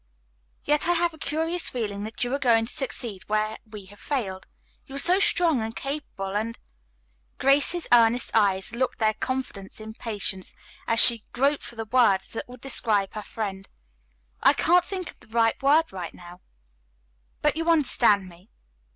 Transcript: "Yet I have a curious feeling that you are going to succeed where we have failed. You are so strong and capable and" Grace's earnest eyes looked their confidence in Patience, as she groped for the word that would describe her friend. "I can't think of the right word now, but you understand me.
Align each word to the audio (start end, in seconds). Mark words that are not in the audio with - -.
"Yet 0.63 0.87
I 0.87 0.93
have 0.93 1.13
a 1.13 1.19
curious 1.19 1.69
feeling 1.69 2.05
that 2.05 2.23
you 2.23 2.33
are 2.33 2.39
going 2.39 2.65
to 2.65 2.73
succeed 2.73 3.21
where 3.29 3.59
we 3.69 3.85
have 3.85 3.99
failed. 3.99 4.47
You 4.87 4.95
are 4.95 4.97
so 4.97 5.19
strong 5.19 5.61
and 5.61 5.75
capable 5.75 6.35
and" 6.35 6.57
Grace's 7.37 7.87
earnest 7.93 8.31
eyes 8.33 8.73
looked 8.73 8.97
their 8.97 9.13
confidence 9.13 9.79
in 9.79 9.93
Patience, 9.93 10.55
as 10.87 10.99
she 10.99 11.23
groped 11.33 11.61
for 11.61 11.75
the 11.75 11.85
word 11.85 12.21
that 12.33 12.49
would 12.49 12.61
describe 12.61 13.13
her 13.13 13.21
friend. 13.21 13.69
"I 14.41 14.53
can't 14.53 14.83
think 14.83 15.11
of 15.11 15.19
the 15.19 15.27
right 15.27 15.61
word 15.61 15.85
now, 16.13 16.41
but 17.43 17.55
you 17.55 17.69
understand 17.69 18.27
me. 18.27 18.49